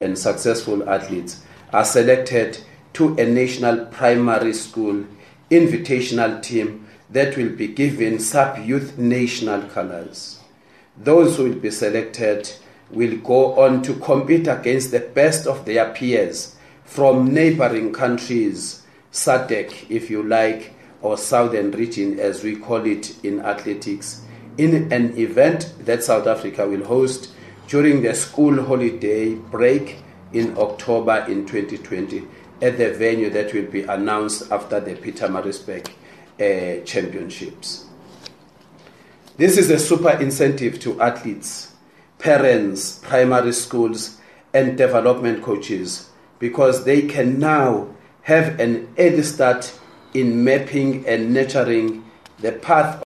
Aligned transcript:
and 0.00 0.16
successful 0.16 0.88
athletes 0.88 1.42
are 1.72 1.84
selected 1.84 2.56
to 2.92 3.16
a 3.16 3.26
national 3.26 3.84
primary 3.86 4.52
school 4.52 5.04
invitational 5.50 6.40
team 6.40 6.86
that 7.10 7.36
will 7.36 7.48
be 7.48 7.66
given 7.66 8.20
sub 8.20 8.64
youth 8.64 8.96
national 8.96 9.60
colors. 9.62 10.38
Those 10.96 11.36
who 11.36 11.48
will 11.48 11.58
be 11.58 11.72
selected 11.72 12.48
will 12.92 13.16
go 13.16 13.58
on 13.58 13.82
to 13.82 13.94
compete 13.94 14.46
against 14.46 14.92
the 14.92 15.00
best 15.00 15.48
of 15.48 15.64
their 15.64 15.92
peers 15.92 16.54
from 16.84 17.34
neighboring 17.34 17.92
countries, 17.92 18.86
SADC, 19.10 19.90
if 19.90 20.10
you 20.10 20.22
like, 20.22 20.74
or 21.02 21.18
Southern 21.18 21.72
Region 21.72 22.20
as 22.20 22.44
we 22.44 22.54
call 22.54 22.86
it 22.86 23.16
in 23.24 23.40
athletics, 23.40 24.22
in 24.58 24.92
an 24.92 25.18
event 25.18 25.72
that 25.80 26.04
South 26.04 26.28
Africa 26.28 26.68
will 26.68 26.84
host 26.84 27.32
during 27.68 28.00
the 28.02 28.14
school 28.14 28.64
holiday 28.64 29.34
break 29.34 29.98
in 30.32 30.56
October 30.58 31.24
in 31.28 31.46
2020 31.46 32.26
at 32.62 32.78
the 32.78 32.92
venue 32.94 33.30
that 33.30 33.52
will 33.52 33.66
be 33.66 33.82
announced 33.82 34.50
after 34.50 34.80
the 34.80 34.94
Pietermaritzburg 34.94 35.86
uh, 35.86 36.84
Championships. 36.84 37.84
This 39.36 39.58
is 39.58 39.70
a 39.70 39.78
super 39.78 40.10
incentive 40.10 40.80
to 40.80 41.00
athletes, 41.00 41.74
parents, 42.18 42.98
primary 43.00 43.52
schools, 43.52 44.18
and 44.54 44.76
development 44.76 45.42
coaches 45.42 46.08
because 46.38 46.84
they 46.84 47.02
can 47.02 47.38
now 47.38 47.94
have 48.22 48.58
an 48.58 48.92
early 48.98 49.22
start 49.22 49.78
in 50.14 50.42
mapping 50.42 51.06
and 51.06 51.34
nurturing 51.34 52.04
the 52.38 52.52
path 52.52 53.02